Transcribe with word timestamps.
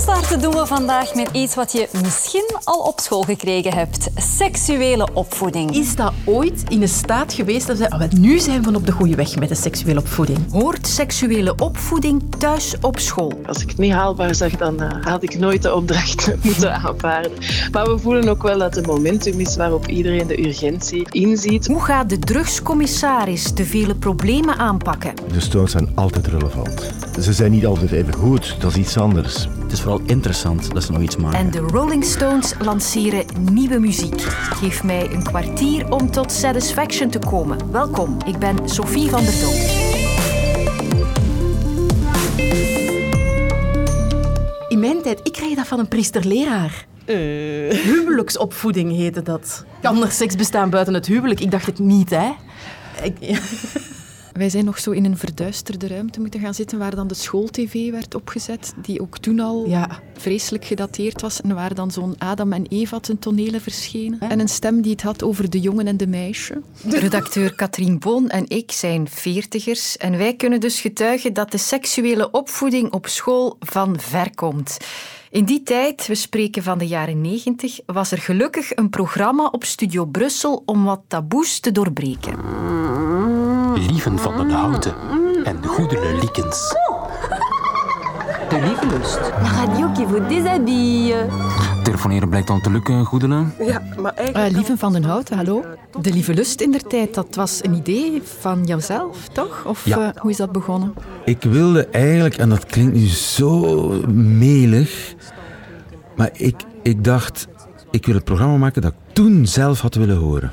Starten 0.00 0.40
doen 0.40 0.54
we 0.54 0.66
vandaag 0.66 1.14
met 1.14 1.28
iets 1.32 1.54
wat 1.54 1.72
je 1.72 1.88
misschien 2.02 2.50
al 2.64 2.78
op 2.78 3.00
school 3.00 3.22
gekregen 3.22 3.72
hebt. 3.72 4.08
Seksuele 4.16 5.08
opvoeding. 5.12 5.76
Is 5.76 5.96
dat 5.96 6.12
ooit 6.24 6.62
in 6.68 6.82
een 6.82 6.88
staat 6.88 7.32
geweest 7.32 7.66
dat 7.66 7.76
ze... 7.76 7.84
Oh, 7.84 8.02
nu 8.18 8.38
zijn 8.38 8.62
we 8.62 8.74
op 8.74 8.86
de 8.86 8.92
goede 8.92 9.14
weg 9.14 9.38
met 9.38 9.48
de 9.48 9.54
seksuele 9.54 10.00
opvoeding? 10.00 10.38
Hoort 10.52 10.86
seksuele 10.86 11.54
opvoeding 11.56 12.22
thuis 12.38 12.74
op 12.80 12.98
school? 12.98 13.32
Als 13.46 13.62
ik 13.62 13.68
het 13.68 13.78
niet 13.78 13.92
haalbaar 13.92 14.34
zag, 14.34 14.50
dan 14.50 14.82
uh, 14.82 14.88
had 15.00 15.22
ik 15.22 15.38
nooit 15.38 15.62
de 15.62 15.74
opdracht 15.74 16.30
moeten 16.44 16.74
aanvaarden. 16.74 17.32
Maar 17.72 17.84
we 17.84 17.98
voelen 17.98 18.28
ook 18.28 18.42
wel 18.42 18.58
dat 18.58 18.74
het 18.74 18.86
momentum 18.86 19.40
is 19.40 19.56
waarop 19.56 19.86
iedereen 19.86 20.26
de 20.26 20.46
urgentie 20.46 21.06
inziet. 21.10 21.66
Hoe 21.66 21.84
gaat 21.84 22.08
de 22.08 22.18
drugscommissaris 22.18 23.54
de 23.54 23.64
vele 23.64 23.94
problemen 23.94 24.56
aanpakken? 24.56 25.14
De 25.32 25.40
stones 25.40 25.70
zijn 25.70 25.88
altijd 25.94 26.26
relevant. 26.26 26.90
Ze 27.20 27.32
zijn 27.32 27.50
niet 27.50 27.66
altijd 27.66 27.92
even 27.92 28.14
goed, 28.14 28.56
dat 28.60 28.70
is 28.70 28.76
iets 28.76 28.96
anders. 28.96 29.48
Het 29.70 29.78
is 29.78 29.84
vooral 29.84 30.02
interessant 30.06 30.74
dat 30.74 30.82
ze 30.82 30.92
nog 30.92 31.02
iets 31.02 31.16
maken. 31.16 31.38
En 31.38 31.50
de 31.50 31.58
Rolling 31.58 32.04
Stones 32.04 32.54
lanceren 32.58 33.24
nieuwe 33.50 33.78
muziek. 33.78 34.20
Geef 34.20 34.84
mij 34.84 35.10
een 35.12 35.22
kwartier 35.22 35.92
om 35.92 36.10
tot 36.10 36.32
satisfaction 36.32 37.10
te 37.10 37.18
komen. 37.18 37.70
Welkom, 37.70 38.16
ik 38.26 38.38
ben 38.38 38.68
Sophie 38.68 39.08
van 39.10 39.24
der 39.24 39.40
Doel. 39.40 39.52
In 44.68 44.80
mijn 44.80 45.02
tijd, 45.02 45.20
ik 45.22 45.32
kreeg 45.32 45.54
dat 45.54 45.66
van 45.66 45.78
een 45.78 45.88
priester-leraar. 45.88 46.86
Uh. 47.06 47.16
Huwelijksopvoeding 47.70 48.96
heette 48.96 49.22
dat. 49.22 49.64
Kan 49.82 50.02
er 50.02 50.10
seks 50.10 50.36
bestaan 50.36 50.70
buiten 50.70 50.94
het 50.94 51.06
huwelijk? 51.06 51.40
Ik 51.40 51.50
dacht 51.50 51.66
het 51.66 51.78
niet, 51.78 52.10
hè. 52.10 52.30
Ik, 53.02 53.16
ja. 53.20 53.38
Wij 54.32 54.48
zijn 54.48 54.64
nog 54.64 54.78
zo 54.78 54.90
in 54.90 55.04
een 55.04 55.16
verduisterde 55.16 55.88
ruimte 55.88 56.20
moeten 56.20 56.40
gaan 56.40 56.54
zitten 56.54 56.78
waar 56.78 56.94
dan 56.94 57.08
de 57.08 57.14
schooltv 57.14 57.90
werd 57.90 58.14
opgezet, 58.14 58.72
die 58.82 59.00
ook 59.00 59.18
toen 59.18 59.40
al 59.40 59.68
ja. 59.68 60.00
vreselijk 60.16 60.64
gedateerd 60.64 61.20
was 61.20 61.40
en 61.40 61.54
waar 61.54 61.74
dan 61.74 61.90
zo'n 61.90 62.14
Adam 62.18 62.52
en 62.52 62.66
Eva 62.68 63.00
ten 63.00 63.18
tonele 63.18 63.60
verschenen. 63.60 64.20
En 64.20 64.40
een 64.40 64.48
stem 64.48 64.80
die 64.80 64.92
het 64.92 65.02
had 65.02 65.22
over 65.22 65.50
de 65.50 65.60
jongen 65.60 65.86
en 65.86 65.96
de 65.96 66.06
meisje. 66.06 66.62
Redacteur 66.88 67.54
Katrien 67.54 67.98
Boon 67.98 68.28
en 68.28 68.44
ik 68.48 68.72
zijn 68.72 69.08
veertigers 69.08 69.96
en 69.96 70.18
wij 70.18 70.34
kunnen 70.34 70.60
dus 70.60 70.80
getuigen 70.80 71.32
dat 71.32 71.50
de 71.50 71.58
seksuele 71.58 72.30
opvoeding 72.30 72.92
op 72.92 73.06
school 73.06 73.56
van 73.60 74.00
ver 74.00 74.34
komt. 74.34 74.76
In 75.30 75.44
die 75.44 75.62
tijd, 75.62 76.06
we 76.06 76.14
spreken 76.14 76.62
van 76.62 76.78
de 76.78 76.86
jaren 76.86 77.20
90, 77.20 77.78
was 77.86 78.10
er 78.10 78.18
gelukkig 78.18 78.74
een 78.74 78.90
programma 78.90 79.46
op 79.46 79.64
Studio 79.64 80.04
Brussel 80.04 80.62
om 80.66 80.84
wat 80.84 81.00
taboes 81.06 81.60
te 81.60 81.72
doorbreken. 81.72 82.34
Lieven 83.86 84.18
van 84.18 84.36
den 84.36 84.50
Houten 84.50 84.94
en 85.44 85.66
Goedele 85.66 86.18
Liekens. 86.20 86.74
De 88.48 88.60
lieve 88.60 88.86
lust. 88.86 89.20
La 89.42 89.48
radio 89.48 89.88
qui 89.92 90.04
vous 90.06 90.28
déshabille. 90.28 91.26
Telefoneren 91.82 92.28
blijkt 92.28 92.46
dan 92.46 92.60
te 92.60 92.70
lukken, 92.70 93.04
Goedele. 93.04 93.44
Ja, 93.58 93.82
maar 94.00 94.14
eigenlijk... 94.14 94.50
Uh, 94.50 94.56
Lieven 94.56 94.78
van 94.78 94.92
den 94.92 95.04
Houten, 95.04 95.36
hallo. 95.36 95.64
De 96.00 96.12
lieve 96.12 96.34
lust 96.34 96.60
in 96.60 96.70
der 96.70 96.82
tijd, 96.82 97.14
dat 97.14 97.34
was 97.34 97.64
een 97.64 97.74
idee 97.74 98.22
van 98.38 98.64
jouzelf, 98.64 99.28
toch? 99.28 99.64
Of 99.66 99.84
ja. 99.84 99.98
uh, 99.98 100.08
hoe 100.16 100.30
is 100.30 100.36
dat 100.36 100.52
begonnen? 100.52 100.94
Ik 101.24 101.42
wilde 101.42 101.86
eigenlijk, 101.86 102.36
en 102.36 102.48
dat 102.48 102.66
klinkt 102.66 102.94
nu 102.94 103.06
zo 103.06 103.58
melig, 104.14 105.14
maar 106.16 106.30
ik, 106.32 106.56
ik 106.82 107.04
dacht, 107.04 107.48
ik 107.90 108.06
wil 108.06 108.14
het 108.14 108.24
programma 108.24 108.56
maken 108.56 108.82
dat 108.82 108.92
ik 108.92 109.14
toen 109.14 109.46
zelf 109.46 109.80
had 109.80 109.94
willen 109.94 110.16
horen 110.16 110.52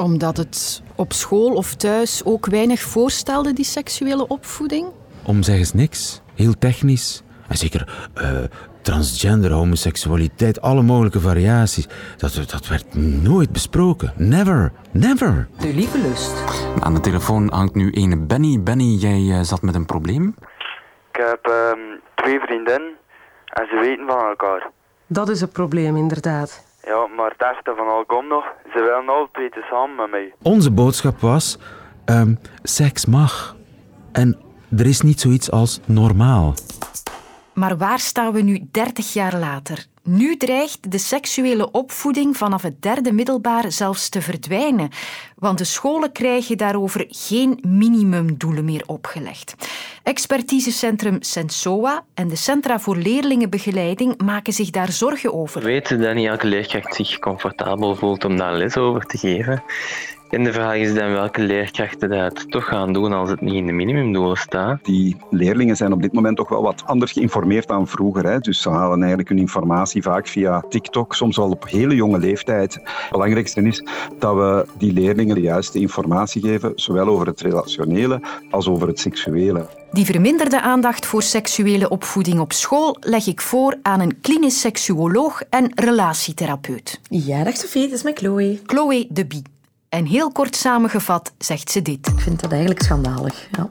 omdat 0.00 0.36
het 0.36 0.82
op 0.94 1.12
school 1.12 1.54
of 1.54 1.74
thuis 1.74 2.24
ook 2.24 2.46
weinig 2.46 2.80
voorstelde, 2.80 3.52
die 3.52 3.64
seksuele 3.64 4.26
opvoeding? 4.26 4.88
Om 5.22 5.42
zeg 5.42 5.56
eens 5.56 5.72
niks. 5.72 6.20
Heel 6.34 6.54
technisch. 6.58 7.22
En 7.48 7.56
zeker 7.56 8.10
uh, 8.14 8.30
transgender, 8.82 9.50
homoseksualiteit, 9.50 10.60
alle 10.60 10.82
mogelijke 10.82 11.20
variaties. 11.20 11.88
Dat, 12.16 12.34
dat 12.50 12.68
werd 12.68 12.94
nooit 13.22 13.52
besproken. 13.52 14.12
Never. 14.16 14.72
Never. 14.90 15.48
De 15.58 15.74
lieve 15.74 15.98
lust. 15.98 16.32
Aan 16.80 16.94
de 16.94 17.00
telefoon 17.00 17.52
hangt 17.52 17.74
nu 17.74 17.90
ene 17.90 18.16
Benny. 18.16 18.62
Benny, 18.62 18.94
jij 18.94 19.20
uh, 19.20 19.40
zat 19.40 19.62
met 19.62 19.74
een 19.74 19.86
probleem? 19.86 20.34
Ik 21.12 21.26
heb 21.26 21.46
uh, 21.48 21.54
twee 22.14 22.38
vriendinnen 22.38 22.92
en 23.44 23.66
ze 23.70 23.78
weten 23.80 24.06
van 24.06 24.18
elkaar. 24.18 24.70
Dat 25.06 25.28
is 25.28 25.40
een 25.40 25.50
probleem, 25.52 25.96
inderdaad. 25.96 26.68
Ja, 26.90 27.06
maar 27.16 27.30
het 27.30 27.42
echte 27.42 27.72
van 27.76 27.88
al 27.88 28.04
komt 28.04 28.28
nog. 28.28 28.44
Ze 28.72 28.78
willen 28.80 29.08
al 29.08 29.28
twee 29.32 29.50
samen 29.70 29.96
met 29.96 30.10
mij. 30.10 30.34
Onze 30.42 30.70
boodschap 30.70 31.20
was: 31.20 31.58
um, 32.06 32.38
seks 32.62 33.06
mag. 33.06 33.56
En 34.12 34.38
er 34.78 34.86
is 34.86 35.00
niet 35.00 35.20
zoiets 35.20 35.50
als 35.50 35.80
normaal. 35.86 36.54
Maar 37.54 37.76
waar 37.76 37.98
staan 37.98 38.32
we 38.32 38.42
nu 38.42 38.68
30 38.70 39.12
jaar 39.12 39.36
later? 39.36 39.86
Nu 40.02 40.36
dreigt 40.36 40.90
de 40.90 40.98
seksuele 40.98 41.70
opvoeding 41.70 42.36
vanaf 42.36 42.62
het 42.62 42.82
derde 42.82 43.12
middelbaar 43.12 43.72
zelfs 43.72 44.08
te 44.08 44.22
verdwijnen, 44.22 44.88
want 45.36 45.58
de 45.58 45.64
scholen 45.64 46.12
krijgen 46.12 46.58
daarover 46.58 47.04
geen 47.08 47.58
minimumdoelen 47.68 48.64
meer 48.64 48.82
opgelegd. 48.86 49.54
Expertisecentrum 50.02 51.16
Sensoa 51.22 52.04
en 52.14 52.28
de 52.28 52.36
Centra 52.36 52.80
voor 52.80 52.96
Leerlingenbegeleiding 52.96 54.22
maken 54.22 54.52
zich 54.52 54.70
daar 54.70 54.92
zorgen 54.92 55.34
over. 55.34 55.60
We 55.60 55.66
weten 55.66 56.00
dat 56.00 56.14
niet 56.14 56.26
elke 56.26 56.46
leerkracht 56.46 56.94
zich 56.94 57.18
comfortabel 57.18 57.94
voelt 57.94 58.24
om 58.24 58.36
daar 58.36 58.54
les 58.54 58.76
over 58.76 59.06
te 59.06 59.18
geven. 59.18 59.62
En 60.30 60.44
de 60.44 60.52
vraag 60.52 60.76
is 60.76 60.94
dan 60.94 61.12
welke 61.12 61.42
leerkrachten 61.42 62.08
dat 62.08 62.50
toch 62.50 62.64
gaan 62.64 62.92
doen 62.92 63.12
als 63.12 63.30
het 63.30 63.40
niet 63.40 63.54
in 63.54 63.66
de 63.66 63.72
minimumdoelen 63.72 64.36
staat. 64.36 64.84
Die 64.84 65.16
leerlingen 65.30 65.76
zijn 65.76 65.92
op 65.92 66.02
dit 66.02 66.12
moment 66.12 66.36
toch 66.36 66.48
wel 66.48 66.62
wat 66.62 66.82
anders 66.86 67.12
geïnformeerd 67.12 67.68
dan 67.68 67.86
vroeger. 67.86 68.26
Hè? 68.26 68.38
Dus 68.38 68.62
ze 68.62 68.70
halen 68.70 68.98
eigenlijk 68.98 69.28
hun 69.28 69.38
informatie 69.38 70.02
vaak 70.02 70.28
via 70.28 70.64
TikTok, 70.68 71.14
soms 71.14 71.38
al 71.38 71.50
op 71.50 71.68
hele 71.68 71.94
jonge 71.94 72.18
leeftijd. 72.18 72.74
Het 72.74 73.10
belangrijkste 73.10 73.62
is 73.62 73.84
dat 74.18 74.34
we 74.34 74.66
die 74.78 74.92
leerlingen 74.92 75.34
de 75.34 75.40
juiste 75.40 75.78
informatie 75.78 76.42
geven, 76.42 76.72
zowel 76.74 77.06
over 77.06 77.26
het 77.26 77.40
relationele 77.40 78.20
als 78.50 78.68
over 78.68 78.88
het 78.88 79.00
seksuele. 79.00 79.66
Die 79.92 80.04
verminderde 80.04 80.60
aandacht 80.60 81.06
voor 81.06 81.22
seksuele 81.22 81.88
opvoeding 81.88 82.40
op 82.40 82.52
school 82.52 82.96
leg 83.00 83.26
ik 83.26 83.40
voor 83.40 83.78
aan 83.82 84.00
een 84.00 84.20
klinisch 84.20 84.60
seksuoloog 84.60 85.42
en 85.48 85.72
relatietherapeut. 85.74 87.00
Ja, 87.08 87.44
dag 87.44 87.56
Sophie, 87.56 87.82
het 87.82 87.92
is 87.92 88.02
met 88.02 88.18
Chloe. 88.18 88.60
Chloe 88.66 89.06
de 89.08 89.26
Bie. 89.26 89.42
En 89.90 90.04
heel 90.04 90.32
kort 90.32 90.56
samengevat 90.56 91.32
zegt 91.38 91.70
ze 91.70 91.82
dit. 91.82 92.06
Ik 92.06 92.20
vind 92.20 92.40
dat 92.40 92.50
eigenlijk 92.50 92.82
schandalig. 92.82 93.48
Ja. 93.50 93.70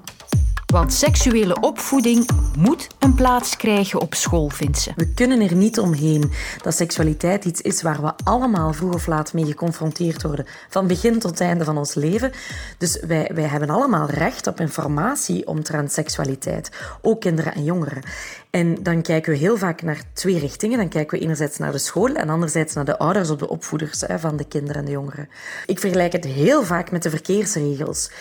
Want 0.65 0.93
seksuele 0.93 1.59
opvoeding 1.59 2.29
moet 2.57 2.87
een 2.99 3.13
plaats 3.13 3.55
krijgen 3.55 4.01
op 4.01 4.13
school, 4.13 4.49
vindt 4.49 4.79
ze. 4.79 4.91
We 4.95 5.13
kunnen 5.13 5.41
er 5.41 5.55
niet 5.55 5.79
omheen 5.79 6.31
dat 6.61 6.75
seksualiteit 6.75 7.45
iets 7.45 7.61
is 7.61 7.81
waar 7.81 8.01
we 8.01 8.13
allemaal 8.23 8.73
vroeg 8.73 8.93
of 8.93 9.07
laat 9.07 9.33
mee 9.33 9.45
geconfronteerd 9.45 10.21
worden. 10.21 10.45
Van 10.69 10.87
begin 10.87 11.19
tot 11.19 11.41
einde 11.41 11.63
van 11.63 11.77
ons 11.77 11.93
leven. 11.93 12.31
Dus 12.77 12.99
wij, 12.99 13.31
wij 13.33 13.43
hebben 13.43 13.69
allemaal 13.69 14.09
recht 14.09 14.47
op 14.47 14.59
informatie 14.59 15.47
omtrent 15.47 15.91
seksualiteit. 15.91 16.71
Ook 17.01 17.21
kinderen 17.21 17.53
en 17.53 17.63
jongeren. 17.63 18.03
En 18.49 18.83
dan 18.83 19.01
kijken 19.01 19.31
we 19.31 19.37
heel 19.37 19.57
vaak 19.57 19.81
naar 19.81 20.01
twee 20.13 20.39
richtingen. 20.39 20.77
Dan 20.77 20.89
kijken 20.89 21.17
we 21.17 21.23
enerzijds 21.23 21.57
naar 21.57 21.71
de 21.71 21.77
school 21.77 22.15
en 22.15 22.29
anderzijds 22.29 22.73
naar 22.73 22.85
de 22.85 22.97
ouders 22.97 23.29
of 23.29 23.37
de 23.37 23.49
opvoeders 23.49 24.01
hè, 24.01 24.19
van 24.19 24.37
de 24.37 24.47
kinderen 24.47 24.75
en 24.75 24.85
de 24.85 24.91
jongeren. 24.91 25.29
Ik 25.65 25.79
vergelijk 25.79 26.11
het 26.11 26.25
heel 26.25 26.63
vaak 26.63 26.91
met 26.91 27.03
de 27.03 27.09
verkeersregels. 27.09 28.11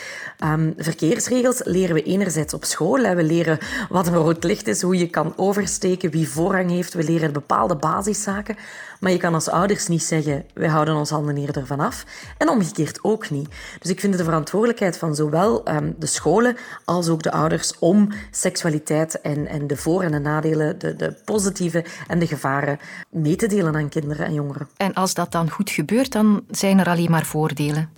Um, 0.44 0.75
verkeersregels 0.77 1.61
leren 1.65 1.94
we 1.94 2.03
enerzijds 2.03 2.55
op 2.55 2.65
school. 2.65 3.15
We 3.15 3.22
leren 3.22 3.59
wat 3.89 4.06
een 4.06 4.15
rood 4.15 4.44
licht 4.44 4.66
is, 4.66 4.83
hoe 4.83 4.99
je 4.99 5.11
kan 5.11 5.33
oversteken, 5.37 6.11
wie 6.11 6.28
voorrang 6.28 6.71
heeft. 6.71 6.95
We 6.95 7.05
leren 7.05 7.33
bepaalde 7.33 7.77
basiszaken. 7.77 8.56
Maar 9.00 9.12
je 9.12 9.19
kan 9.19 9.34
als 9.34 9.48
ouders 9.48 9.86
niet 9.86 10.03
zeggen, 10.03 10.44
wij 10.54 10.69
houden 10.69 10.97
ons 10.97 11.10
handen 11.10 11.36
eerder 11.36 11.66
vanaf. 11.66 12.04
En 12.38 12.48
omgekeerd 12.48 12.98
ook 13.03 13.31
niet. 13.31 13.48
Dus 13.81 13.91
ik 13.91 14.00
vind 14.00 14.12
het 14.12 14.22
de 14.22 14.28
verantwoordelijkheid 14.28 14.98
van 14.98 15.14
zowel 15.14 15.69
um, 15.69 15.94
de 15.98 16.06
scholen 16.06 16.56
als 16.84 17.09
ook 17.09 17.22
de 17.22 17.32
ouders 17.32 17.78
om 17.78 18.09
seksualiteit 18.31 19.20
en, 19.20 19.47
en 19.47 19.66
de 19.66 19.76
voor- 19.76 20.03
en 20.03 20.12
de 20.12 20.19
nadelen, 20.19 20.78
de, 20.78 20.97
de 20.97 21.14
positieve 21.25 21.84
en 22.06 22.18
de 22.18 22.27
gevaren 22.27 22.78
mee 23.10 23.36
te 23.36 23.47
delen 23.47 23.77
aan 23.77 23.89
kinderen 23.89 24.27
en 24.27 24.34
jongeren. 24.34 24.68
En 24.77 24.95
als 24.95 25.15
dat 25.15 25.33
dan 25.33 25.51
goed 25.51 25.71
gebeurt, 25.71 26.12
dan 26.12 26.44
zijn 26.51 26.78
er 26.78 26.89
alleen 26.89 27.10
maar 27.10 27.27
voordelen. 27.27 27.97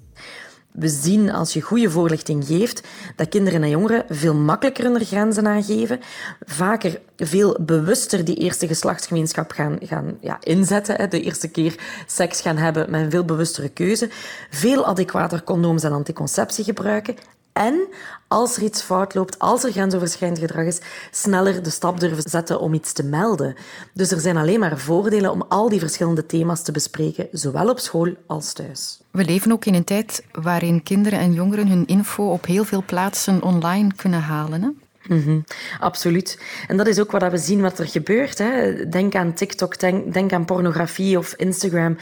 We 0.72 0.88
zien 0.88 1.30
als 1.30 1.52
je 1.52 1.60
goede 1.60 1.90
voorlichting 1.90 2.46
geeft 2.46 2.88
dat 3.16 3.28
kinderen 3.28 3.62
en 3.62 3.68
jongeren 3.68 4.04
veel 4.08 4.34
makkelijker 4.34 4.84
hun 4.84 5.04
grenzen 5.04 5.46
aangeven, 5.46 6.00
vaker 6.46 7.00
veel 7.16 7.56
bewuster 7.60 8.24
die 8.24 8.36
eerste 8.36 8.66
geslachtsgemeenschap 8.66 9.50
gaan, 9.50 9.78
gaan 9.82 10.18
ja, 10.20 10.38
inzetten, 10.40 11.10
de 11.10 11.20
eerste 11.20 11.48
keer 11.48 11.74
seks 12.06 12.40
gaan 12.40 12.56
hebben 12.56 12.90
met 12.90 13.00
een 13.00 13.10
veel 13.10 13.24
bewustere 13.24 13.68
keuze, 13.68 14.08
veel 14.50 14.86
adequater 14.86 15.42
condooms 15.42 15.82
en 15.82 15.92
anticonceptie 15.92 16.64
gebruiken 16.64 17.16
en 17.60 17.88
als 18.28 18.56
er 18.56 18.62
iets 18.62 18.82
fout 18.82 19.14
loopt, 19.14 19.38
als 19.38 19.64
er 19.64 19.72
grensoverschrijdend 19.72 20.40
gedrag 20.40 20.64
is, 20.64 20.80
sneller 21.10 21.62
de 21.62 21.70
stap 21.70 22.00
durven 22.00 22.30
zetten 22.30 22.60
om 22.60 22.74
iets 22.74 22.92
te 22.92 23.02
melden. 23.02 23.54
Dus 23.94 24.10
er 24.10 24.20
zijn 24.20 24.36
alleen 24.36 24.60
maar 24.60 24.78
voordelen 24.78 25.30
om 25.30 25.44
al 25.48 25.68
die 25.68 25.78
verschillende 25.78 26.26
thema's 26.26 26.62
te 26.62 26.72
bespreken, 26.72 27.28
zowel 27.32 27.68
op 27.68 27.78
school 27.78 28.14
als 28.26 28.52
thuis. 28.52 29.00
We 29.10 29.24
leven 29.24 29.52
ook 29.52 29.64
in 29.64 29.74
een 29.74 29.84
tijd 29.84 30.24
waarin 30.32 30.82
kinderen 30.82 31.18
en 31.18 31.32
jongeren 31.32 31.68
hun 31.68 31.86
info 31.86 32.32
op 32.32 32.46
heel 32.46 32.64
veel 32.64 32.82
plaatsen 32.86 33.42
online 33.42 33.94
kunnen 33.96 34.20
halen. 34.20 34.62
Hè? 34.62 34.68
Mm 35.10 35.44
absoluut. 35.78 36.38
En 36.68 36.76
dat 36.76 36.86
is 36.86 37.00
ook 37.00 37.10
wat 37.10 37.30
we 37.30 37.38
zien 37.38 37.60
wat 37.60 37.78
er 37.78 37.88
gebeurt. 37.88 38.38
Hè. 38.38 38.88
Denk 38.88 39.14
aan 39.14 39.34
TikTok, 39.34 39.78
denk, 40.12 40.32
aan 40.32 40.44
pornografie 40.44 41.18
of 41.18 41.34
Instagram. 41.36 41.96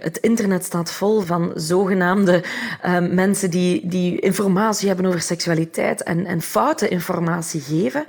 Het 0.00 0.16
internet 0.16 0.64
staat 0.64 0.92
vol 0.92 1.20
van 1.20 1.52
zogenaamde 1.54 2.44
uh, 2.84 2.98
mensen 2.98 3.50
die, 3.50 3.88
die 3.88 4.20
informatie 4.20 4.88
hebben 4.88 5.06
over 5.06 5.20
seksualiteit 5.20 6.02
en, 6.02 6.26
en 6.26 6.42
foute 6.42 6.88
informatie 6.88 7.60
geven. 7.60 8.04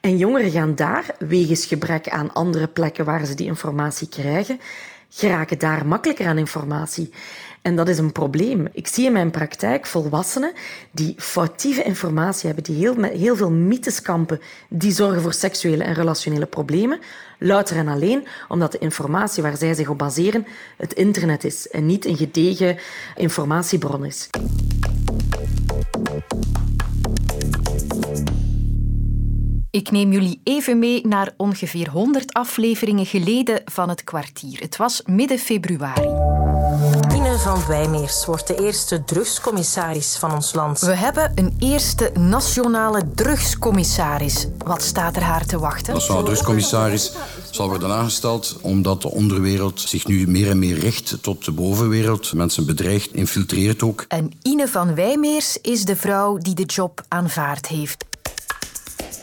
En 0.00 0.16
jongeren 0.16 0.50
gaan 0.50 0.74
daar, 0.74 1.04
wegens 1.18 1.66
gebrek 1.66 2.08
aan 2.08 2.32
andere 2.32 2.66
plekken 2.66 3.04
waar 3.04 3.26
ze 3.26 3.34
die 3.34 3.46
informatie 3.46 4.08
krijgen, 4.08 4.60
geraken 5.10 5.58
daar 5.58 5.86
makkelijker 5.86 6.26
aan 6.26 6.38
informatie. 6.38 7.10
En 7.62 7.76
dat 7.76 7.88
is 7.88 7.98
een 7.98 8.12
probleem. 8.12 8.68
Ik 8.72 8.86
zie 8.86 9.06
in 9.06 9.12
mijn 9.12 9.30
praktijk 9.30 9.86
volwassenen 9.86 10.52
die 10.90 11.14
foutieve 11.16 11.82
informatie 11.82 12.46
hebben, 12.46 12.64
die 12.64 12.76
heel, 12.76 13.02
heel 13.02 13.36
veel 13.36 13.50
mythes 13.50 14.02
kampen, 14.02 14.40
die 14.68 14.92
zorgen 14.92 15.22
voor 15.22 15.32
seksuele 15.32 15.84
en 15.84 15.94
relationele 15.94 16.46
problemen, 16.46 16.98
louter 17.38 17.76
en 17.76 17.88
alleen 17.88 18.26
omdat 18.48 18.72
de 18.72 18.78
informatie 18.78 19.42
waar 19.42 19.56
zij 19.56 19.74
zich 19.74 19.88
op 19.88 19.98
baseren 19.98 20.46
het 20.76 20.92
internet 20.92 21.44
is 21.44 21.68
en 21.68 21.86
niet 21.86 22.04
een 22.04 22.16
gedegen 22.16 22.78
informatiebron 23.16 24.04
is. 24.04 24.28
Ik 29.72 29.90
neem 29.90 30.12
jullie 30.12 30.40
even 30.44 30.78
mee 30.78 31.06
naar 31.06 31.32
ongeveer 31.36 31.88
100 31.90 32.32
afleveringen 32.32 33.06
geleden 33.06 33.62
van 33.64 33.88
het 33.88 34.04
kwartier. 34.04 34.60
Het 34.60 34.76
was 34.76 35.02
midden 35.06 35.38
februari. 35.38 36.08
Ine 37.14 37.38
van 37.38 37.66
Wijmeers 37.68 38.26
wordt 38.26 38.46
de 38.46 38.62
eerste 38.62 39.04
drugscommissaris 39.04 40.16
van 40.16 40.34
ons 40.34 40.54
land. 40.54 40.80
We 40.80 40.94
hebben 40.94 41.32
een 41.34 41.56
eerste 41.58 42.10
nationale 42.18 43.02
drugscommissaris. 43.14 44.46
Wat 44.58 44.82
staat 44.82 45.16
er 45.16 45.22
haar 45.22 45.46
te 45.46 45.58
wachten? 45.58 45.94
Nationale 45.94 46.24
drugscommissaris 46.24 47.12
zal 47.50 47.68
worden 47.68 47.90
aangesteld 47.90 48.58
omdat 48.60 49.02
de 49.02 49.10
onderwereld 49.10 49.80
zich 49.80 50.06
nu 50.06 50.26
meer 50.28 50.50
en 50.50 50.58
meer 50.58 50.78
richt 50.78 51.22
tot 51.22 51.44
de 51.44 51.52
bovenwereld. 51.52 52.32
Mensen 52.32 52.66
bedreigt, 52.66 53.14
infiltreert 53.14 53.82
ook. 53.82 54.04
En 54.08 54.30
Ine 54.42 54.68
van 54.68 54.94
Wijmeers 54.94 55.58
is 55.62 55.84
de 55.84 55.96
vrouw 55.96 56.38
die 56.38 56.54
de 56.54 56.64
job 56.64 57.04
aanvaard 57.08 57.66
heeft. 57.66 58.08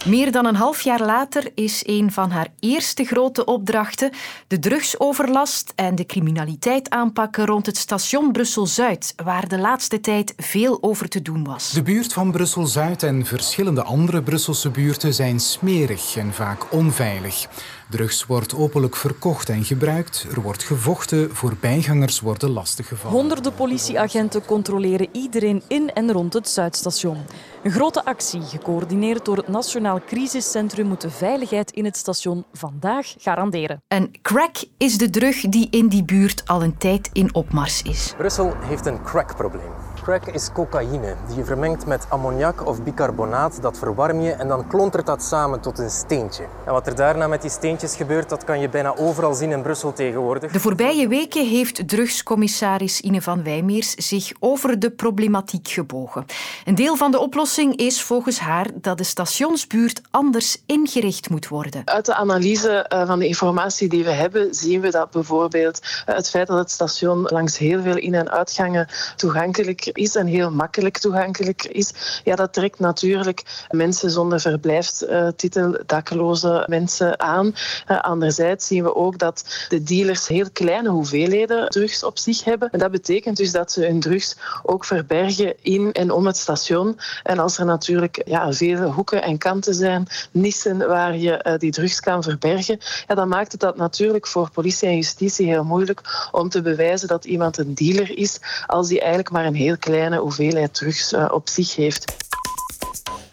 Meer 0.08 0.32
dan 0.32 0.46
een 0.46 0.56
half 0.56 0.82
jaar 0.82 1.06
later 1.06 1.52
is 1.56 1.84
een 1.86 2.12
van 2.12 2.32
haar 2.32 2.48
eerste 2.60 3.04
grote 3.04 3.46
opdrachten 3.46 4.12
de 4.48 4.60
drugsoverlast 4.60 5.74
en 5.76 5.96
de 5.96 6.06
criminaliteit 6.06 6.90
aanpakken 6.90 7.46
rond 7.46 7.66
het 7.66 7.78
station 7.78 8.32
Brussel-Zuid, 8.32 9.14
waar 9.24 9.48
de 9.48 9.58
laatste 9.58 10.00
tijd 10.00 10.34
veel 10.38 10.78
over 10.82 11.10
te 11.10 11.22
doen 11.22 11.44
was. 11.44 11.72
De 11.72 11.82
buurt 11.82 12.14
van 12.14 12.32
Brussel-Zuid 12.32 13.04
en 13.04 13.26
verschillende 13.26 13.84
andere 13.84 14.24
Brusselse 14.24 14.70
buurten 14.70 15.14
zijn 15.14 15.40
smerig 15.40 16.16
en 16.16 16.34
vaak 16.34 16.72
onveilig. 16.72 17.48
Drugs 17.90 18.26
wordt 18.26 18.56
openlijk 18.56 18.96
verkocht 18.96 19.50
en 19.50 19.64
gebruikt. 19.64 20.28
Er 20.32 20.42
wordt 20.42 20.64
gevochten. 20.64 21.36
Voorbijgangers 21.36 22.20
worden 22.20 22.50
lastiggevallen. 22.50 23.18
Honderden 23.18 23.54
politieagenten 23.54 24.46
controleren 24.46 25.08
iedereen 25.12 25.64
in 25.68 25.94
en 25.94 26.12
rond 26.12 26.34
het 26.34 26.50
Zuidstation. 26.50 27.18
Een 27.64 27.72
grote 27.72 28.06
actie, 28.06 28.42
gecoördineerd 28.42 29.26
door 29.26 29.38
het 29.38 29.48
Nationaal 29.48 30.02
Crisiscentrum, 30.06 30.88
moet 30.88 31.02
de 31.02 31.10
veiligheid 31.10 31.72
in 31.72 31.86
het 31.86 31.98
station 31.98 32.46
vandaag 32.54 33.14
garanderen. 33.18 33.82
En 33.88 34.12
crack 34.22 34.56
is 34.78 34.98
de 34.98 35.10
drug 35.10 35.42
die 35.42 35.68
in 35.70 35.88
die 35.88 36.04
buurt 36.04 36.48
al 36.48 36.64
een 36.64 36.78
tijd 36.78 37.10
in 37.14 37.36
opmars 37.36 37.82
is. 37.82 38.14
Brussel 38.18 38.54
heeft 38.60 38.86
een 38.86 39.04
crackprobleem. 39.04 39.87
Crack 40.08 40.28
is 40.28 40.52
cocaïne 40.54 41.16
die 41.28 41.36
je 41.36 41.46
vermengt 41.46 41.86
met 41.86 42.06
ammoniak 42.10 42.68
of 42.68 42.84
bicarbonaat. 42.84 43.62
Dat 43.62 43.78
verwarm 43.78 44.22
je 44.22 44.32
en 44.32 44.48
dan 44.48 44.68
klontert 44.68 45.06
dat 45.06 45.24
samen 45.24 45.60
tot 45.60 45.80
een 45.80 45.90
steentje. 45.90 46.44
En 46.66 46.72
wat 46.72 46.88
er 46.88 46.96
daarna 46.96 47.28
met 47.28 47.42
die 47.42 47.50
steentjes 47.50 47.96
gebeurt, 47.96 48.30
dat 48.30 48.44
kan 48.44 48.60
je 48.60 48.70
bijna 48.70 48.96
overal 48.98 49.34
zien 49.34 49.52
in 49.52 49.62
Brussel 49.62 49.94
tegenwoordig. 49.94 50.52
De 50.52 50.60
voorbije 50.60 51.08
weken 51.08 51.48
heeft 51.48 51.88
drugscommissaris 51.88 53.02
Ine 53.02 53.22
van 53.22 53.44
Wijmeers 53.44 53.94
zich 53.96 54.32
over 54.40 54.80
de 54.80 54.92
problematiek 54.92 55.68
gebogen. 55.68 56.26
Een 56.66 56.76
deel 56.76 56.96
van 56.96 57.12
de 57.12 57.20
oplossing 57.20 57.76
is 57.76 58.02
volgens 58.02 58.40
haar 58.40 58.68
dat 58.74 58.98
de 58.98 59.04
stationsbuurt 59.04 60.02
anders 60.12 60.64
ingericht 60.66 61.30
moet 61.30 61.48
worden. 61.48 61.82
Uit 61.86 62.06
de 62.06 62.14
analyse 62.14 62.70
eh, 62.70 63.08
van 63.08 63.20
de 63.20 63.28
informatie 63.28 63.90
die 63.90 64.04
we 64.04 64.12
hebben, 64.12 64.56
zien 64.56 64.82
we 64.82 64.92
dat 64.92 65.12
bijvoorbeeld 65.12 65.80
eh, 66.06 66.16
het 66.16 66.30
feit 66.30 66.48
dat 66.48 66.58
het 66.58 66.72
station 66.72 67.22
langs 67.22 67.58
heel 67.58 67.82
veel 67.82 67.98
in- 67.98 68.16
en 68.16 68.32
uitgangen 68.32 68.88
toegankelijk 69.16 69.96
is 69.98 70.16
en 70.16 70.28
heel 70.28 70.52
makkelijk 70.52 70.98
toegankelijk 70.98 71.64
is, 71.64 71.94
ja, 72.24 72.36
dat 72.36 72.54
trekt 72.54 72.80
natuurlijk 72.80 73.66
mensen 73.70 74.12
zonder 74.12 74.40
verblijfstitel, 74.40 75.78
dakloze 75.86 76.64
mensen 76.68 77.20
aan. 77.20 77.46
Uh, 77.92 78.00
anderzijds 78.00 78.68
zien 78.68 78.84
we 78.84 78.96
ook 78.96 79.20
dat 79.20 79.66
de 79.70 79.84
dealers 79.84 80.28
heel 80.28 80.48
kleine 80.54 80.90
hoeveelheden 80.90 81.70
drugs 81.70 82.04
op 82.04 82.18
zich 82.18 82.44
hebben. 82.44 82.70
En 82.72 82.80
dat 82.80 82.92
betekent 82.92 83.38
dus 83.38 83.52
dat 83.52 83.72
ze 83.72 83.86
hun 83.86 84.00
drugs 84.00 84.36
ook 84.64 84.86
verbergen 84.86 85.54
in 85.62 85.92
en 85.92 86.12
om 86.12 86.26
het 86.26 86.38
station. 86.38 87.00
En 87.24 87.40
als 87.40 87.58
er 87.58 87.66
natuurlijk 87.66 88.22
ja, 88.26 88.54
vele 88.54 88.86
hoeken 88.86 89.24
en 89.24 89.38
kanten 89.38 89.74
zijn, 89.74 90.08
nissen 90.32 90.88
waar 90.88 91.18
je 91.18 91.46
uh, 91.48 91.54
die 91.58 91.72
drugs 91.72 92.00
kan 92.00 92.24
verbergen, 92.24 92.80
ja, 93.08 93.16
dan 93.16 93.28
maakt 93.28 93.52
het 93.52 93.62
dat 93.62 93.78
natuurlijk 93.78 94.28
voor 94.28 94.50
politie 94.52 94.88
en 94.88 94.96
justitie 94.96 95.48
heel 95.48 95.64
moeilijk 95.64 96.30
om 96.32 96.50
te 96.50 96.62
bewijzen 96.62 97.08
dat 97.08 97.26
iemand 97.26 97.58
een 97.58 97.74
dealer 97.74 98.18
is, 98.18 98.40
als 98.66 98.88
die 98.88 99.00
eigenlijk 99.00 99.32
maar 99.32 99.46
een 99.46 99.56
heel 99.56 99.78
kleine 99.88 100.18
hoeveelheid 100.18 100.74
drugs 100.74 101.14
uh, 101.14 101.30
op 101.32 101.50
zich 101.50 101.76
heeft. 101.76 102.16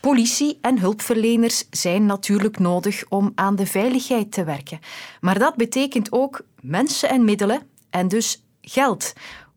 Politie 0.00 0.58
en 0.60 0.78
hulpverleners 0.78 1.64
zijn 1.70 2.06
natuurlijk 2.06 2.58
nodig 2.58 3.04
om 3.08 3.32
aan 3.34 3.56
de 3.56 3.66
veiligheid 3.66 4.32
te 4.32 4.44
werken. 4.44 4.78
Maar 5.20 5.38
dat 5.38 5.56
betekent 5.56 6.12
ook 6.12 6.40
mensen 6.60 7.08
en 7.08 7.24
middelen 7.24 7.62
en 7.90 8.08
dus 8.08 8.44
geld. 8.60 9.12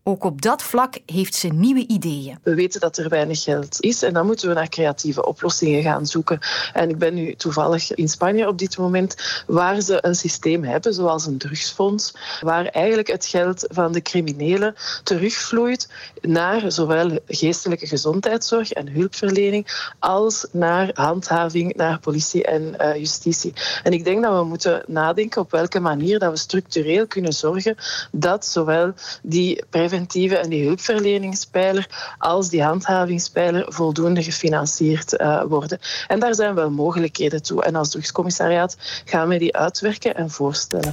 Ook 0.08 0.24
op 0.24 0.42
dat 0.42 0.62
vlak 0.62 0.98
heeft 1.06 1.34
ze 1.34 1.48
nieuwe 1.48 1.86
ideeën. 1.86 2.38
We 2.42 2.54
weten 2.54 2.80
dat 2.80 2.96
er 2.96 3.08
weinig 3.08 3.42
geld 3.42 3.80
is 3.80 4.02
en 4.02 4.12
dan 4.12 4.26
moeten 4.26 4.48
we 4.48 4.54
naar 4.54 4.68
creatieve 4.68 5.26
oplossingen 5.26 5.82
gaan 5.82 6.06
zoeken. 6.06 6.38
En 6.72 6.88
ik 6.88 6.98
ben 6.98 7.14
nu 7.14 7.34
toevallig 7.34 7.94
in 7.94 8.08
Spanje 8.08 8.48
op 8.48 8.58
dit 8.58 8.78
moment 8.78 9.42
waar 9.46 9.80
ze 9.80 9.98
een 10.00 10.14
systeem 10.14 10.64
hebben, 10.64 10.94
zoals 10.94 11.26
een 11.26 11.38
drugsfonds, 11.38 12.14
waar 12.40 12.64
eigenlijk 12.66 13.08
het 13.08 13.26
geld 13.26 13.64
van 13.68 13.92
de 13.92 14.02
criminelen 14.02 14.74
terugvloeit 15.02 15.88
naar 16.20 16.72
zowel 16.72 17.18
geestelijke 17.26 17.86
gezondheidszorg 17.86 18.72
en 18.72 18.88
hulpverlening 18.88 19.92
als 19.98 20.46
naar 20.52 20.90
handhaving, 20.94 21.74
naar 21.74 21.98
politie 21.98 22.44
en 22.44 22.74
uh, 22.80 22.96
justitie. 22.96 23.52
En 23.82 23.92
ik 23.92 24.04
denk 24.04 24.22
dat 24.22 24.38
we 24.38 24.44
moeten 24.44 24.82
nadenken 24.86 25.40
op 25.40 25.50
welke 25.50 25.80
manier 25.80 26.18
dat 26.18 26.30
we 26.30 26.38
structureel 26.38 27.06
kunnen 27.06 27.32
zorgen 27.32 27.76
dat 28.12 28.46
zowel 28.46 28.92
die 29.22 29.64
en 30.06 30.48
die 30.48 30.64
hulpverleningspijler 30.64 32.14
als 32.18 32.48
die 32.48 32.62
handhavingspijler 32.62 33.72
voldoende 33.72 34.22
gefinancierd 34.22 35.20
uh, 35.20 35.42
worden. 35.42 35.78
En 36.06 36.20
daar 36.20 36.34
zijn 36.34 36.54
wel 36.54 36.70
mogelijkheden 36.70 37.42
toe. 37.42 37.64
En 37.64 37.74
als 37.74 37.90
drugscommissariaat 37.90 38.76
gaan 39.04 39.28
we 39.28 39.38
die 39.38 39.56
uitwerken 39.56 40.14
en 40.14 40.30
voorstellen. 40.30 40.92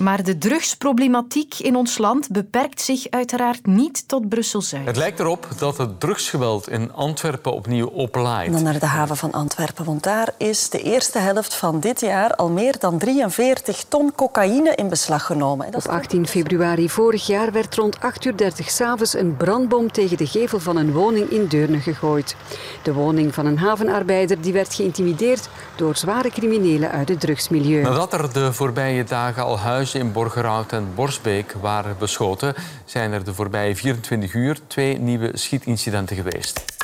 Maar 0.00 0.22
de 0.22 0.38
drugsproblematiek 0.38 1.54
in 1.58 1.76
ons 1.76 1.98
land 1.98 2.28
beperkt 2.28 2.80
zich 2.80 3.10
uiteraard 3.10 3.66
niet 3.66 4.08
tot 4.08 4.28
Brussel-Zuid. 4.28 4.86
Het 4.86 4.96
lijkt 4.96 5.20
erop 5.20 5.48
dat 5.58 5.78
het 5.78 6.00
drugsgeweld 6.00 6.68
in 6.68 6.92
Antwerpen 6.92 7.52
opnieuw 7.52 7.86
oplaait. 7.86 8.52
Dan 8.52 8.62
naar 8.62 8.78
de 8.78 8.86
haven 8.86 9.16
van 9.16 9.32
Antwerpen, 9.32 9.84
want 9.84 10.02
daar 10.02 10.32
is 10.38 10.70
de 10.70 10.82
eerste 10.82 11.18
helft 11.18 11.54
van 11.54 11.80
dit 11.80 12.00
jaar 12.00 12.34
al 12.34 12.48
meer 12.48 12.78
dan 12.78 12.98
43 12.98 13.84
ton 13.88 14.12
cocaïne 14.14 14.74
in 14.74 14.88
beslag 14.88 15.26
genomen. 15.26 15.74
Op 15.74 15.86
18 15.86 16.26
februari 16.26 16.90
vorig 16.90 17.26
jaar 17.26 17.52
werd 17.52 17.74
rond 17.74 18.00
8 18.00 18.24
uur 18.24 18.36
30 18.36 18.70
s'avonds 18.70 19.14
een 19.14 19.36
brandbom 19.36 19.92
tegen 19.92 20.16
de 20.16 20.26
gevel 20.26 20.60
van 20.60 20.76
een 20.76 20.92
woning 20.92 21.30
in 21.30 21.46
Deurne 21.46 21.80
gegooid. 21.80 22.36
De 22.82 22.92
woning 22.92 23.34
van 23.34 23.46
een 23.46 23.58
havenarbeider 23.58 24.40
die 24.40 24.52
werd 24.52 24.74
geïntimideerd 24.74 25.48
door 25.76 25.96
zware 25.96 26.30
criminelen 26.30 26.90
uit 26.90 27.08
het 27.08 27.20
drugsmilieu. 27.20 27.82
Nadat 27.82 28.12
er 28.12 28.32
de 28.32 28.52
voorbije 28.52 29.04
dagen 29.04 29.44
al 29.44 29.58
in 29.94 30.12
Borgerhout 30.12 30.72
en 30.72 30.94
Borsbeek 30.94 31.52
waren 31.60 31.96
beschoten, 31.98 32.54
zijn 32.84 33.12
er 33.12 33.24
de 33.24 33.34
voorbije 33.34 33.76
24 33.76 34.34
uur 34.34 34.58
twee 34.66 34.98
nieuwe 34.98 35.30
schietincidenten 35.36 36.16
geweest. 36.16 36.79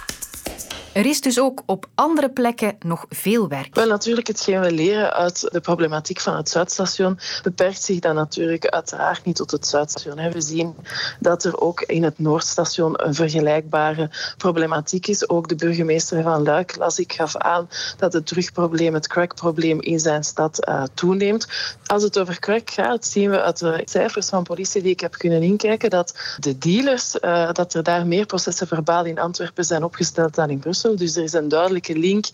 Er 0.97 1.07
is 1.07 1.21
dus 1.21 1.41
ook 1.41 1.62
op 1.67 1.87
andere 1.95 2.31
plekken 2.31 2.76
nog 2.79 3.07
veel 3.09 3.49
werk. 3.49 3.75
Wel, 3.75 3.88
natuurlijk, 3.88 4.26
hetgeen 4.26 4.61
we 4.61 4.73
leren 4.73 5.12
uit 5.12 5.49
de 5.53 5.61
problematiek 5.61 6.21
van 6.21 6.37
het 6.37 6.49
Zuidstation 6.49 7.19
beperkt 7.43 7.83
zich 7.83 7.99
dan 7.99 8.15
natuurlijk 8.15 8.67
uiteraard 8.67 9.25
niet 9.25 9.37
tot 9.37 9.50
het 9.50 9.67
Zuidstation. 9.67 10.33
We 10.33 10.41
zien 10.41 10.75
dat 11.21 11.45
er 11.45 11.61
ook 11.61 11.81
in 11.81 12.03
het 12.03 12.19
Noordstation 12.19 13.05
een 13.07 13.15
vergelijkbare 13.15 14.11
problematiek 14.37 15.07
is. 15.07 15.29
Ook 15.29 15.49
de 15.49 15.55
burgemeester 15.55 16.23
van 16.23 16.43
Luik, 16.43 16.76
las 16.76 16.99
ik, 16.99 17.12
gaf 17.12 17.37
aan 17.37 17.69
dat 17.97 18.12
het 18.12 18.26
drugprobleem, 18.26 18.95
het 18.95 19.09
crackprobleem 19.09 19.81
in 19.81 20.00
zijn 20.00 20.25
stad 20.25 20.69
uh, 20.69 20.83
toeneemt. 20.95 21.47
Als 21.87 22.03
het 22.03 22.19
over 22.19 22.38
crack 22.38 22.71
gaat, 22.71 23.07
zien 23.07 23.31
we 23.31 23.43
uit 23.43 23.59
de 23.59 23.83
cijfers 23.85 24.29
van 24.29 24.43
politie 24.43 24.83
die 24.83 24.93
ik 24.93 25.00
heb 25.00 25.12
kunnen 25.12 25.43
inkijken 25.43 25.91
dat 25.91 26.37
de 26.38 26.59
dealers, 26.59 27.17
uh, 27.21 27.53
dat 27.53 27.75
er 27.75 27.83
daar 27.83 28.07
meer 28.07 28.26
processen 28.26 28.67
verbaal 28.67 29.05
in 29.05 29.19
Antwerpen 29.19 29.65
zijn 29.65 29.85
opgesteld 29.85 30.35
dan 30.35 30.50
in 30.50 30.59
Brussel. 30.59 30.85
Dus 30.95 31.16
er 31.16 31.23
is 31.23 31.33
een 31.33 31.49
duidelijke 31.49 31.99
link 31.99 32.25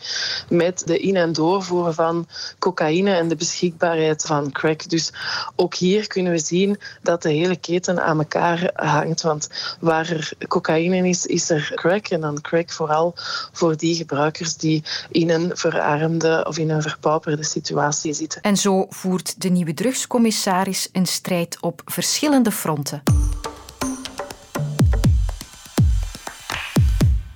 met 0.49 0.83
de 0.87 0.99
in- 0.99 1.17
en 1.17 1.33
doorvoer 1.33 1.95
van 1.95 2.27
cocaïne 2.59 3.15
en 3.15 3.29
de 3.29 3.37
beschikbaarheid 3.37 4.23
van 4.23 4.53
crack. 4.53 4.89
Dus 4.89 5.13
ook 5.57 5.75
hier 5.75 6.07
kunnen 6.07 6.33
we 6.33 6.39
zien 6.39 6.79
dat 7.03 7.23
de 7.23 7.31
hele 7.31 7.57
keten 7.57 8.03
aan 8.03 8.19
elkaar 8.19 8.71
hangt. 8.75 9.23
Want 9.23 9.49
waar 9.81 10.11
er 10.11 10.33
cocaïne 10.49 11.09
is, 11.09 11.27
is 11.27 11.51
er 11.51 11.73
crack. 11.75 12.07
En 12.09 12.21
dan 12.21 12.41
crack 12.41 12.71
vooral 12.71 13.15
voor 13.53 13.77
die 13.77 13.95
gebruikers 13.95 14.57
die 14.57 14.83
in 15.11 15.31
een 15.31 15.51
verarmde 15.55 16.45
of 16.49 16.59
in 16.59 16.71
een 16.71 16.83
verpauperde 16.83 17.45
situatie 17.45 18.13
zitten. 18.13 18.43
En 18.43 18.57
zo 18.57 18.87
voert 18.89 19.41
de 19.41 19.49
nieuwe 19.49 19.75
drugscommissaris 19.75 20.89
een 20.93 21.07
strijd 21.07 21.57
op 21.61 21.83
verschillende 21.85 22.51
fronten. 22.51 23.03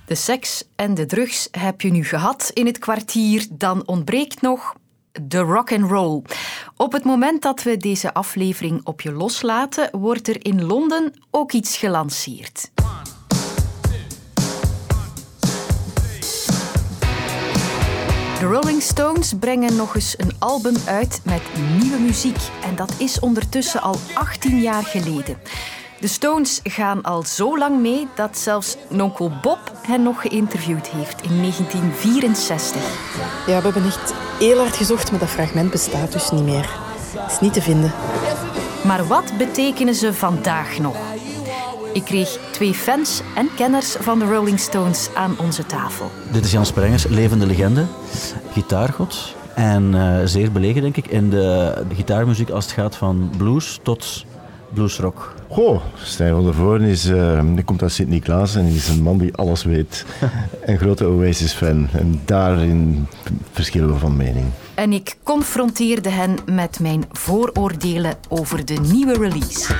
De 0.07 0.15
seks 0.15 0.63
en 0.75 0.93
de 0.93 1.05
drugs 1.05 1.47
heb 1.51 1.81
je 1.81 1.91
nu 1.91 2.03
gehad 2.03 2.51
in 2.53 2.65
het 2.65 2.77
kwartier. 2.77 3.47
Dan 3.51 3.87
ontbreekt 3.87 4.41
nog 4.41 4.75
de 5.21 5.39
rock 5.39 5.71
and 5.71 5.89
roll. 5.89 6.21
Op 6.75 6.91
het 6.91 7.03
moment 7.03 7.41
dat 7.41 7.63
we 7.63 7.77
deze 7.77 8.13
aflevering 8.13 8.81
op 8.83 9.01
je 9.01 9.11
loslaten, 9.11 9.89
wordt 9.99 10.27
er 10.27 10.45
in 10.45 10.63
Londen 10.63 11.13
ook 11.31 11.51
iets 11.51 11.77
gelanceerd. 11.77 12.71
De 18.39 18.45
Rolling 18.45 18.81
Stones 18.81 19.33
brengen 19.39 19.75
nog 19.75 19.95
eens 19.95 20.15
een 20.17 20.31
album 20.39 20.75
uit 20.85 21.21
met 21.23 21.41
nieuwe 21.79 21.99
muziek. 21.99 22.37
En 22.63 22.75
dat 22.75 22.93
is 22.97 23.19
ondertussen 23.19 23.81
al 23.81 23.95
18 24.13 24.61
jaar 24.61 24.83
geleden. 24.83 25.37
De 25.99 26.07
Stones 26.07 26.59
gaan 26.63 27.01
al 27.03 27.23
zo 27.23 27.57
lang 27.57 27.81
mee 27.81 28.07
dat 28.15 28.37
zelfs 28.37 28.75
Nonkel 28.89 29.31
Bob 29.41 29.59
hen 29.81 30.03
nog 30.03 30.21
geïnterviewd 30.21 30.87
heeft 30.87 31.21
in 31.21 31.37
1964. 31.37 32.81
Ja, 33.47 33.57
we 33.57 33.63
hebben 33.63 33.85
echt 33.85 34.13
heel 34.39 34.57
hard 34.57 34.75
gezocht, 34.75 35.11
maar 35.11 35.19
dat 35.19 35.29
fragment 35.29 35.71
bestaat 35.71 36.11
dus 36.11 36.31
niet 36.31 36.43
meer. 36.43 36.69
Het 37.17 37.31
is 37.31 37.39
niet 37.39 37.53
te 37.53 37.61
vinden. 37.61 37.91
Maar 38.85 39.07
wat 39.07 39.33
betekenen 39.37 39.95
ze 39.95 40.13
vandaag 40.13 40.79
nog? 40.79 40.95
Ik 41.93 42.03
kreeg 42.03 42.39
twee 42.51 42.73
fans 42.73 43.21
en 43.35 43.49
kenners 43.55 43.95
van 43.99 44.19
de 44.19 44.25
Rolling 44.25 44.59
Stones 44.59 45.09
aan 45.13 45.35
onze 45.39 45.65
tafel. 45.65 46.11
Dit 46.31 46.45
is 46.45 46.51
Jan 46.51 46.65
Sprengers, 46.65 47.07
levende 47.07 47.45
legende, 47.45 47.85
gitaargod. 48.51 49.35
En 49.55 49.93
uh, 49.93 50.17
zeer 50.25 50.51
belegen, 50.51 50.81
denk 50.81 50.97
ik, 50.97 51.07
in 51.07 51.29
de, 51.29 51.73
de 51.89 51.95
gitaarmuziek 51.95 52.49
als 52.49 52.65
het 52.65 52.73
gaat 52.73 52.95
van 52.95 53.31
blues 53.37 53.79
tot 53.83 54.25
bluesrock. 54.73 55.33
Goh, 55.49 55.81
Stijn 56.03 56.33
van 56.33 56.43
der 56.43 56.53
Voorn 56.53 56.81
is, 56.81 57.05
uh, 57.05 57.41
die 57.55 57.63
komt 57.63 57.81
uit 57.81 57.91
Sint-Niklaas 57.91 58.55
en 58.55 58.65
is 58.65 58.87
een 58.87 59.01
man 59.01 59.17
die 59.17 59.35
alles 59.35 59.63
weet. 59.63 60.05
een 60.65 60.77
grote 60.77 61.05
Oasis-fan. 61.05 61.87
En 61.91 62.21
daarin 62.25 63.07
verschillen 63.51 63.93
we 63.93 63.99
van 63.99 64.15
mening. 64.15 64.45
En 64.73 64.93
ik 64.93 65.17
confronteerde 65.23 66.09
hen 66.09 66.37
met 66.45 66.79
mijn 66.79 67.05
vooroordelen 67.11 68.15
over 68.29 68.65
de 68.65 68.73
nieuwe 68.73 69.13
release. 69.13 69.75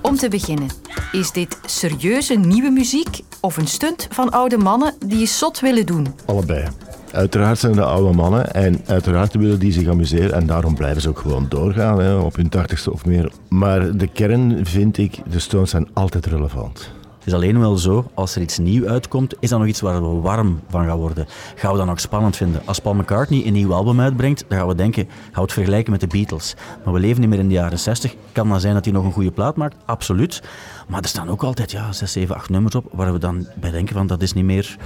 Om 0.00 0.16
te 0.16 0.28
beginnen, 0.28 0.68
is 1.12 1.32
dit 1.32 1.58
serieuze 1.64 2.34
nieuwe 2.34 2.70
muziek 2.70 3.20
of 3.40 3.56
een 3.56 3.68
stunt 3.68 4.08
van 4.10 4.30
oude 4.30 4.56
mannen 4.56 4.94
die 5.06 5.18
je 5.18 5.26
zot 5.26 5.60
willen 5.60 5.86
doen? 5.86 6.14
Allebei. 6.24 6.68
Uiteraard 7.14 7.58
zijn 7.58 7.72
de 7.72 7.84
oude 7.84 8.16
mannen 8.16 8.52
en 8.54 8.80
uiteraard 8.86 9.34
willen 9.34 9.58
die 9.58 9.72
zich 9.72 9.88
amuseren 9.88 10.32
en 10.32 10.46
daarom 10.46 10.74
blijven 10.74 11.02
ze 11.02 11.08
ook 11.08 11.18
gewoon 11.18 11.46
doorgaan 11.48 12.00
hè, 12.00 12.14
op 12.14 12.36
hun 12.36 12.48
tachtigste 12.48 12.92
of 12.92 13.04
meer. 13.04 13.32
Maar 13.48 13.96
de 13.96 14.06
kern 14.06 14.66
vind 14.66 14.98
ik, 14.98 15.18
de 15.30 15.38
Stones 15.38 15.70
zijn 15.70 15.88
altijd 15.92 16.26
relevant. 16.26 16.90
Het 17.18 17.26
is 17.26 17.38
alleen 17.38 17.60
wel 17.60 17.76
zo, 17.76 18.10
als 18.14 18.34
er 18.36 18.42
iets 18.42 18.58
nieuw 18.58 18.88
uitkomt, 18.88 19.34
is 19.40 19.48
dat 19.48 19.58
nog 19.58 19.68
iets 19.68 19.80
waar 19.80 20.02
we 20.02 20.20
warm 20.20 20.60
van 20.68 20.86
gaan 20.86 20.98
worden. 20.98 21.26
Gaan 21.54 21.72
we 21.72 21.78
dat 21.78 21.86
nog 21.86 22.00
spannend 22.00 22.36
vinden? 22.36 22.62
Als 22.64 22.78
Paul 22.78 22.94
McCartney 22.94 23.46
een 23.46 23.52
nieuw 23.52 23.72
album 23.72 24.00
uitbrengt, 24.00 24.44
dan 24.48 24.58
gaan 24.58 24.68
we 24.68 24.74
denken, 24.74 25.04
gaan 25.04 25.32
we 25.32 25.40
het 25.40 25.52
vergelijken 25.52 25.92
met 25.92 26.00
de 26.00 26.06
Beatles. 26.06 26.54
Maar 26.84 26.94
we 26.94 27.00
leven 27.00 27.20
niet 27.20 27.30
meer 27.30 27.38
in 27.38 27.48
de 27.48 27.54
jaren 27.54 27.78
60. 27.78 28.14
Kan 28.32 28.48
dat 28.48 28.60
zijn 28.60 28.74
dat 28.74 28.84
hij 28.84 28.94
nog 28.94 29.04
een 29.04 29.12
goede 29.12 29.30
plaat 29.30 29.56
maakt? 29.56 29.76
Absoluut. 29.84 30.42
Maar 30.88 31.02
er 31.02 31.08
staan 31.08 31.28
ook 31.28 31.42
altijd 31.42 31.70
ja, 31.70 31.92
6, 31.92 32.12
7, 32.12 32.34
8 32.34 32.50
nummers 32.50 32.74
op 32.74 32.86
waar 32.92 33.12
we 33.12 33.18
dan 33.18 33.46
bij 33.60 33.70
denken 33.70 33.94
van 33.94 34.06
dat 34.06 34.22
is 34.22 34.32
niet 34.32 34.44
meer 34.44 34.76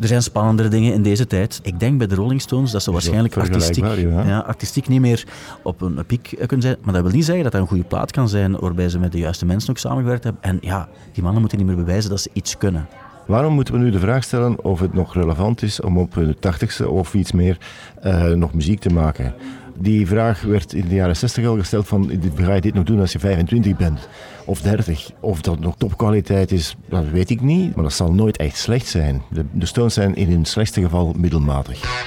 er 0.00 0.08
zijn 0.08 0.22
spannendere 0.22 0.68
dingen 0.68 0.92
in 0.92 1.02
deze 1.02 1.26
tijd. 1.26 1.60
Ik 1.62 1.80
denk 1.80 1.98
bij 1.98 2.06
de 2.06 2.14
Rolling 2.14 2.40
Stones 2.40 2.70
dat 2.70 2.82
ze 2.82 2.92
waarschijnlijk 2.92 3.36
artistiek, 3.36 3.84
ja. 3.84 4.24
Ja, 4.24 4.38
artistiek 4.38 4.88
niet 4.88 5.00
meer 5.00 5.26
op 5.62 5.80
een 5.80 6.06
piek 6.06 6.34
kunnen 6.36 6.62
zijn. 6.62 6.76
Maar 6.82 6.94
dat 6.94 7.02
wil 7.02 7.12
niet 7.12 7.24
zeggen 7.24 7.42
dat 7.42 7.52
dat 7.52 7.60
een 7.60 7.68
goede 7.68 7.84
plaat 7.84 8.10
kan 8.10 8.28
zijn 8.28 8.56
waarbij 8.56 8.88
ze 8.88 8.98
met 8.98 9.12
de 9.12 9.18
juiste 9.18 9.46
mensen 9.46 9.70
ook 9.70 9.78
samengewerkt 9.78 10.24
hebben. 10.24 10.42
En 10.42 10.58
ja, 10.60 10.88
die 11.12 11.22
mannen 11.22 11.40
moeten 11.40 11.58
niet 11.58 11.66
meer 11.66 11.76
bewijzen 11.76 12.10
dat 12.10 12.20
ze 12.20 12.30
iets 12.32 12.58
kunnen. 12.58 12.88
Waarom 13.26 13.54
moeten 13.54 13.74
we 13.74 13.80
nu 13.80 13.90
de 13.90 13.98
vraag 13.98 14.24
stellen 14.24 14.64
of 14.64 14.80
het 14.80 14.94
nog 14.94 15.14
relevant 15.14 15.62
is 15.62 15.80
om 15.80 15.98
op 15.98 16.14
de 16.14 16.36
tachtigste 16.40 16.88
of 16.88 17.14
iets 17.14 17.32
meer 17.32 17.58
uh, 18.04 18.30
nog 18.30 18.54
muziek 18.54 18.80
te 18.80 18.88
maken? 18.88 19.34
Die 19.80 20.06
vraag 20.06 20.42
werd 20.42 20.72
in 20.72 20.88
de 20.88 20.94
jaren 20.94 21.16
60 21.16 21.46
al 21.46 21.56
gesteld 21.56 21.88
van 21.88 22.10
ga 22.36 22.54
je 22.54 22.60
dit 22.60 22.74
nog 22.74 22.84
doen 22.84 23.00
als 23.00 23.12
je 23.12 23.18
25 23.18 23.76
bent 23.76 24.08
of 24.44 24.60
30? 24.60 25.10
Of 25.20 25.40
dat 25.40 25.60
nog 25.60 25.74
topkwaliteit 25.76 26.52
is, 26.52 26.76
dat 26.88 27.08
weet 27.08 27.30
ik 27.30 27.40
niet. 27.40 27.74
Maar 27.74 27.84
dat 27.84 27.92
zal 27.92 28.12
nooit 28.12 28.36
echt 28.36 28.56
slecht 28.56 28.86
zijn. 28.86 29.22
De, 29.30 29.44
de 29.52 29.66
Stones 29.66 29.94
zijn 29.94 30.14
in 30.14 30.30
hun 30.30 30.44
slechtste 30.44 30.80
geval 30.80 31.14
middelmatig. 31.18 32.06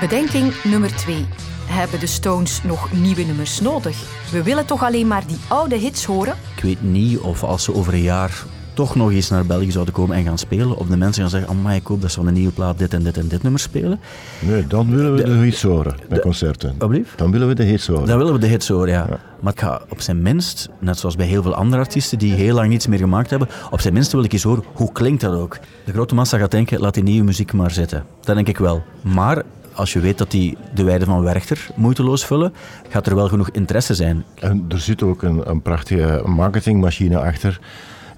Bedenking 0.00 0.62
nummer 0.64 0.96
2. 0.96 1.26
Hebben 1.66 2.00
de 2.00 2.06
Stones 2.06 2.62
nog 2.62 2.92
nieuwe 2.92 3.22
nummers 3.22 3.60
nodig? 3.60 4.30
We 4.30 4.42
willen 4.42 4.66
toch 4.66 4.82
alleen 4.82 5.06
maar 5.06 5.26
die 5.26 5.38
oude 5.48 5.76
hits 5.76 6.04
horen? 6.04 6.34
Ik 6.56 6.62
weet 6.62 6.82
niet 6.82 7.18
of 7.18 7.42
als 7.42 7.64
ze 7.64 7.74
over 7.74 7.92
een 7.92 8.02
jaar 8.02 8.44
toch 8.76 8.94
nog 8.94 9.10
eens 9.10 9.30
naar 9.30 9.46
België 9.46 9.70
zouden 9.70 9.94
komen 9.94 10.16
en 10.16 10.24
gaan 10.24 10.38
spelen, 10.38 10.76
of 10.76 10.86
de 10.86 10.96
mensen 10.96 11.22
gaan 11.22 11.30
zeggen, 11.30 11.50
oh 11.50 11.74
ik 11.74 11.86
hoop 11.86 12.00
dat 12.00 12.10
ze 12.10 12.16
van 12.16 12.26
een 12.26 12.34
nieuwe 12.34 12.52
plaat 12.52 12.78
dit 12.78 12.94
en 12.94 13.02
dit 13.02 13.16
en 13.16 13.28
dit 13.28 13.42
nummer 13.42 13.60
spelen. 13.60 14.00
Nee, 14.40 14.66
dan 14.66 14.90
willen 14.90 15.14
we 15.14 15.22
de, 15.22 15.28
de 15.28 15.36
hits 15.36 15.62
horen 15.62 15.94
bij 16.08 16.18
concerten. 16.18 16.74
Alblieft? 16.78 17.18
Dan 17.18 17.30
willen 17.30 17.48
we 17.48 17.54
de 17.54 17.62
hits 17.62 17.86
horen. 17.86 18.06
Dan 18.06 18.18
willen 18.18 18.32
we 18.32 18.38
de 18.38 18.46
hits 18.46 18.68
horen, 18.68 18.88
ja. 18.88 19.06
ja. 19.08 19.18
Maar 19.40 19.52
ik 19.52 19.60
ga 19.60 19.80
op 19.88 20.00
zijn 20.00 20.22
minst, 20.22 20.68
net 20.78 20.98
zoals 20.98 21.16
bij 21.16 21.26
heel 21.26 21.42
veel 21.42 21.54
andere 21.54 21.82
artiesten 21.82 22.18
die 22.18 22.34
heel 22.34 22.54
lang 22.54 22.68
niets 22.68 22.86
meer 22.86 22.98
gemaakt 22.98 23.30
hebben, 23.30 23.48
op 23.70 23.80
zijn 23.80 23.94
minst 23.94 24.12
wil 24.12 24.24
ik 24.24 24.32
eens 24.32 24.42
horen, 24.42 24.64
hoe 24.72 24.92
klinkt 24.92 25.20
dat 25.20 25.34
ook? 25.34 25.58
De 25.84 25.92
grote 25.92 26.14
massa 26.14 26.38
gaat 26.38 26.50
denken, 26.50 26.80
laat 26.80 26.94
die 26.94 27.02
nieuwe 27.02 27.24
muziek 27.24 27.52
maar 27.52 27.70
zitten. 27.70 28.04
Dat 28.20 28.34
denk 28.34 28.48
ik 28.48 28.58
wel. 28.58 28.82
Maar 29.00 29.42
als 29.76 29.92
je 29.92 30.00
weet 30.00 30.18
dat 30.18 30.30
die 30.30 30.56
de 30.74 30.82
weide 30.82 31.04
van 31.04 31.22
Werchter 31.22 31.66
moeiteloos 31.74 32.24
vullen, 32.24 32.52
gaat 32.88 33.06
er 33.06 33.14
wel 33.14 33.28
genoeg 33.28 33.50
interesse 33.50 33.94
zijn. 33.94 34.24
En 34.34 34.64
er 34.68 34.80
zit 34.80 35.02
ook 35.02 35.22
een, 35.22 35.50
een 35.50 35.62
prachtige 35.62 36.22
marketingmachine 36.24 37.18
achter. 37.18 37.60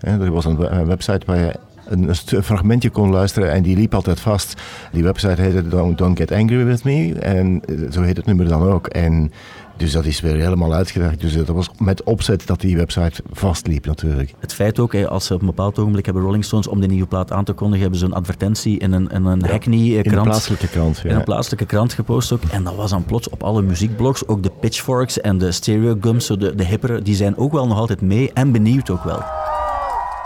Er 0.01 0.31
was 0.31 0.45
een 0.45 0.87
website 0.87 1.27
waar 1.27 1.39
je 1.39 1.55
een 1.89 2.15
fragmentje 2.43 2.91
kon 2.91 3.11
luisteren 3.11 3.53
en 3.53 3.63
die 3.63 3.77
liep 3.77 3.95
altijd 3.95 4.21
vast. 4.21 4.63
Die 4.93 5.03
website 5.03 5.43
heette 5.43 5.69
Don't, 5.69 5.99
Don't 5.99 6.19
Get 6.19 6.33
Angry 6.33 6.65
With 6.65 6.85
Me 6.85 7.15
en 7.15 7.63
zo 7.91 8.03
heet 8.03 8.17
het 8.17 8.27
nummer 8.27 8.49
dan 8.49 8.63
ook. 8.63 8.87
En 8.87 9.33
dus 9.77 9.93
dat 9.93 10.05
is 10.05 10.21
weer 10.21 10.37
helemaal 10.37 10.75
uitgedacht. 10.75 11.21
Dus 11.21 11.37
dat 11.37 11.49
was 11.49 11.71
met 11.79 12.03
opzet 12.03 12.47
dat 12.47 12.61
die 12.61 12.77
website 12.77 13.23
vastliep 13.31 13.87
natuurlijk. 13.87 14.35
Het 14.39 14.55
feit 14.55 14.79
ook, 14.79 14.95
als 14.95 15.27
ze 15.27 15.35
op 15.35 15.41
een 15.41 15.47
bepaald 15.47 15.79
ogenblik 15.79 16.05
hebben 16.05 16.23
Rolling 16.23 16.45
Stones 16.45 16.67
om 16.67 16.81
de 16.81 16.87
nieuwe 16.87 17.07
plaat 17.07 17.33
aan 17.33 17.45
te 17.45 17.53
kondigen, 17.53 17.81
hebben 17.81 17.99
ze 17.99 18.05
een 18.05 18.13
advertentie 18.13 18.79
in 18.79 18.93
een, 18.93 19.09
in 19.09 19.25
een 19.25 19.41
ja, 19.41 19.49
Hackney-krant. 19.49 20.07
In 20.07 20.13
een 20.13 20.23
plaatselijke 20.23 20.69
krant, 20.69 20.99
ja. 20.99 21.11
In 21.11 21.17
een 21.17 21.25
plaatselijke 21.25 21.67
krant 21.67 21.93
gepost 21.93 22.33
ook. 22.33 22.43
En 22.51 22.65
dat 22.65 22.75
was 22.75 22.91
dan 22.91 23.05
plots 23.05 23.29
op 23.29 23.43
alle 23.43 23.63
muziekblogs, 23.63 24.27
ook 24.27 24.43
de 24.43 24.51
Pitchforks 24.61 25.21
en 25.21 25.39
de 25.39 25.53
Stereo 25.53 25.97
Gums, 26.01 26.27
de, 26.27 26.55
de 26.55 26.65
hippere, 26.65 27.03
die 27.03 27.15
zijn 27.15 27.37
ook 27.37 27.53
wel 27.53 27.67
nog 27.67 27.79
altijd 27.79 28.01
mee 28.01 28.33
en 28.33 28.53
benieuwd 28.53 28.91
ook 28.91 29.05
wel. 29.05 29.23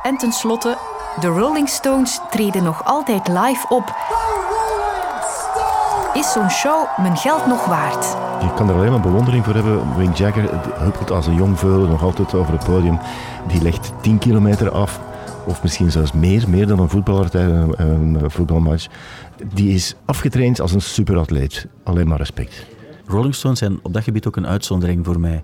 En 0.02 0.16
tenslotte, 0.16 0.78
de 1.20 1.26
Rolling 1.26 1.68
Stones 1.68 2.20
treden 2.30 2.62
nog 2.62 2.84
altijd 2.84 3.28
live 3.28 3.66
op. 3.68 3.96
Is 6.14 6.32
zo'n 6.32 6.50
show 6.50 6.98
mijn 6.98 7.16
geld 7.16 7.46
nog 7.46 7.66
waard? 7.66 8.04
Je 8.42 8.54
kan 8.54 8.68
er 8.68 8.74
alleen 8.74 8.90
maar 8.90 9.00
bewondering 9.00 9.44
voor 9.44 9.54
hebben. 9.54 9.96
Mick 9.96 10.14
Jagger 10.14 10.50
huppelt 10.78 11.10
als 11.10 11.26
een 11.26 11.34
jong 11.34 11.58
veulen 11.58 11.90
nog 11.90 12.02
altijd 12.02 12.34
over 12.34 12.52
het 12.52 12.64
podium. 12.64 12.98
Die 13.46 13.62
legt 13.62 13.92
10 14.00 14.18
kilometer 14.18 14.70
af. 14.70 15.00
Of 15.46 15.62
misschien 15.62 15.90
zelfs 15.90 16.12
meer, 16.12 16.48
meer 16.48 16.66
dan 16.66 16.78
een 16.78 16.88
voetballer 16.88 17.30
tijdens 17.30 17.74
een, 17.76 18.22
een 18.22 18.30
voetbalmatch. 18.30 18.86
Die 19.54 19.74
is 19.74 19.94
afgetraind 20.04 20.60
als 20.60 20.72
een 20.72 20.82
superatleet. 20.82 21.66
Alleen 21.84 22.08
maar 22.08 22.18
respect. 22.18 22.66
Rolling 23.06 23.34
Stones 23.34 23.58
zijn 23.58 23.78
op 23.82 23.92
dat 23.92 24.02
gebied 24.02 24.26
ook 24.26 24.36
een 24.36 24.46
uitzondering 24.46 25.04
voor 25.04 25.20
mij. 25.20 25.42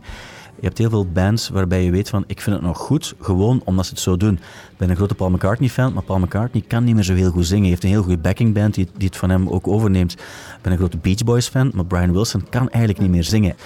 Je 0.61 0.67
hebt 0.67 0.79
heel 0.79 0.91
veel 0.91 1.07
bands 1.07 1.49
waarbij 1.49 1.85
je 1.85 1.91
weet 1.91 2.09
van 2.09 2.25
ik 2.27 2.41
vind 2.41 2.57
het 2.57 2.65
nog 2.65 2.79
goed, 2.79 3.15
gewoon 3.21 3.61
omdat 3.65 3.85
ze 3.85 3.91
het 3.91 4.01
zo 4.01 4.17
doen. 4.17 4.33
Ik 4.35 4.77
ben 4.77 4.91
een 4.91 4.97
grote 4.97 5.15
Paul 5.15 5.31
McCartney 5.31 5.69
fan, 5.69 5.93
maar 5.93 6.03
Paul 6.03 6.19
McCartney 6.19 6.65
kan 6.67 6.85
niet 6.85 6.95
meer 6.95 7.05
zo 7.05 7.15
heel 7.15 7.31
goed 7.31 7.47
zingen. 7.47 7.63
Hij 7.63 7.71
heeft 7.71 7.83
een 7.83 7.89
heel 7.89 8.03
goede 8.03 8.19
backingband 8.19 8.75
die, 8.75 8.89
die 8.97 9.09
het 9.09 9.17
van 9.17 9.31
hem 9.31 9.49
ook 9.49 9.69
overneemt. 9.69 10.13
Ik 10.13 10.19
ben 10.63 10.73
een 10.73 10.79
grote 10.79 10.97
Beach 10.97 11.25
Boys 11.25 11.49
fan, 11.49 11.71
maar 11.75 11.85
Brian 11.85 12.13
Wilson 12.13 12.47
kan 12.51 12.69
eigenlijk 12.69 13.01
niet 13.01 13.11
meer 13.11 13.25
zingen. 13.25 13.57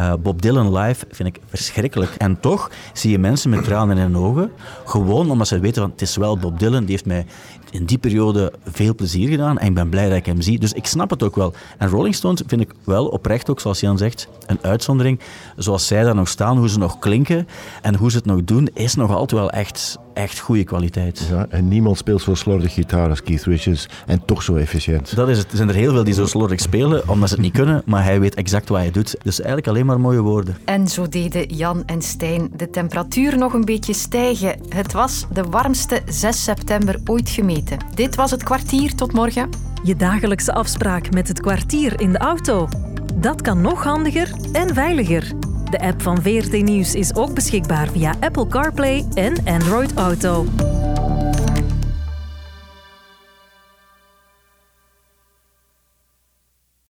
Uh, 0.00 0.12
Bob 0.22 0.42
Dylan 0.42 0.76
live 0.76 1.06
vind 1.10 1.28
ik 1.28 1.40
verschrikkelijk. 1.46 2.14
En 2.14 2.40
toch 2.40 2.70
zie 2.92 3.10
je 3.10 3.18
mensen 3.18 3.50
met 3.50 3.64
tranen 3.64 3.96
in 3.96 4.02
hun 4.02 4.16
ogen, 4.16 4.50
gewoon 4.84 5.30
omdat 5.30 5.48
ze 5.48 5.58
weten 5.58 5.82
van 5.82 5.90
het 5.90 6.02
is 6.02 6.16
wel 6.16 6.38
Bob 6.38 6.58
Dylan, 6.58 6.80
die 6.80 6.90
heeft 6.90 7.06
mij 7.06 7.26
in 7.70 7.84
die 7.84 7.98
periode 7.98 8.52
veel 8.64 8.94
plezier 8.94 9.28
gedaan 9.28 9.58
en 9.58 9.66
ik 9.66 9.74
ben 9.74 9.88
blij 9.88 10.08
dat 10.08 10.16
ik 10.16 10.26
hem 10.26 10.40
zie. 10.40 10.58
Dus 10.58 10.72
ik 10.72 10.86
snap 10.86 11.10
het 11.10 11.22
ook 11.22 11.36
wel. 11.36 11.52
En 11.78 11.88
Rolling 11.88 12.14
Stones 12.14 12.42
vind 12.46 12.60
ik 12.60 12.74
wel 12.84 13.06
oprecht 13.06 13.50
ook, 13.50 13.60
zoals 13.60 13.80
Jan 13.80 13.98
zegt, 13.98 14.28
een 14.46 14.58
uitzondering. 14.62 15.20
Zoals 15.56 15.86
zij 15.86 16.02
daar 16.02 16.14
nog 16.14 16.28
staan 16.28 16.41
staan, 16.42 16.58
hoe 16.58 16.68
ze 16.68 16.78
nog 16.78 16.98
klinken 16.98 17.48
en 17.82 17.94
hoe 17.94 18.10
ze 18.10 18.16
het 18.16 18.26
nog 18.26 18.44
doen, 18.44 18.68
is 18.74 18.94
nog 18.94 19.10
altijd 19.10 19.40
wel 19.40 19.50
echt, 19.50 19.98
echt 20.14 20.38
goede 20.38 20.64
kwaliteit. 20.64 21.26
Ja, 21.30 21.46
en 21.48 21.68
niemand 21.68 21.98
speelt 21.98 22.22
zo 22.22 22.34
slordig 22.34 22.72
gitaar 22.72 23.08
als 23.08 23.22
Keith 23.22 23.42
Richards 23.42 23.88
en 24.06 24.24
toch 24.24 24.42
zo 24.42 24.54
efficiënt. 24.54 25.16
Dat 25.16 25.28
is 25.28 25.38
het. 25.38 25.50
Er 25.50 25.56
zijn 25.56 25.68
er 25.68 25.74
heel 25.74 25.92
veel 25.92 26.04
die 26.04 26.14
zo 26.14 26.26
slordig 26.26 26.60
spelen, 26.60 27.08
omdat 27.08 27.28
ze 27.28 27.34
het 27.34 27.42
niet 27.42 27.52
kunnen, 27.52 27.82
maar 27.86 28.04
hij 28.04 28.20
weet 28.20 28.34
exact 28.34 28.68
wat 28.68 28.78
hij 28.78 28.90
doet. 28.90 29.16
Dus 29.22 29.38
eigenlijk 29.38 29.68
alleen 29.68 29.86
maar 29.86 30.00
mooie 30.00 30.20
woorden. 30.20 30.56
En 30.64 30.88
zo 30.88 31.08
deden 31.08 31.46
Jan 31.46 31.82
en 31.86 32.02
Stijn 32.02 32.50
de 32.56 32.70
temperatuur 32.70 33.38
nog 33.38 33.52
een 33.52 33.64
beetje 33.64 33.92
stijgen. 33.94 34.56
Het 34.68 34.92
was 34.92 35.26
de 35.32 35.42
warmste 35.42 36.00
6 36.06 36.44
september 36.44 37.00
ooit 37.04 37.28
gemeten. 37.28 37.78
Dit 37.94 38.14
was 38.14 38.30
het 38.30 38.42
kwartier. 38.42 38.94
Tot 38.94 39.12
morgen. 39.12 39.48
Je 39.82 39.96
dagelijkse 39.96 40.52
afspraak 40.52 41.12
met 41.12 41.28
het 41.28 41.40
kwartier 41.40 42.00
in 42.00 42.12
de 42.12 42.18
auto. 42.18 42.68
Dat 43.14 43.42
kan 43.42 43.60
nog 43.60 43.84
handiger 43.84 44.32
en 44.52 44.74
veiliger. 44.74 45.51
De 45.72 45.80
app 45.80 46.02
van 46.02 46.22
VRT 46.22 46.62
Nieuws 46.62 46.94
is 46.94 47.14
ook 47.14 47.34
beschikbaar 47.34 47.88
via 47.88 48.14
Apple 48.20 48.46
CarPlay 48.46 49.04
en 49.14 49.34
Android 49.44 49.94
Auto. 49.94 50.46